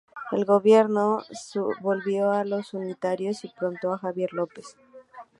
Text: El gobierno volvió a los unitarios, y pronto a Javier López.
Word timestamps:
El 0.31 0.45
gobierno 0.45 1.19
volvió 1.79 2.31
a 2.31 2.43
los 2.43 2.73
unitarios, 2.73 3.45
y 3.45 3.49
pronto 3.49 3.93
a 3.93 3.99
Javier 3.99 4.33
López. 4.33 4.75